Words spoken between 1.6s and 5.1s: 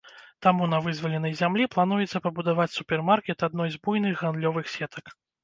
плануецца пабудаваць супермаркет адной з буйных гандлёвых сетак.